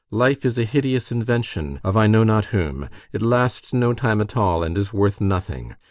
Life 0.09 0.45
is 0.45 0.57
a 0.57 0.63
hideous 0.63 1.11
invention 1.11 1.79
of 1.83 1.95
I 1.95 2.07
know 2.07 2.23
not 2.23 2.45
whom. 2.45 2.89
It 3.13 3.21
lasts 3.21 3.71
no 3.71 3.93
time 3.93 4.19
at 4.19 4.35
all, 4.35 4.63
and 4.63 4.75
is 4.75 4.91
worth 4.91 5.21
nothing. 5.21 5.75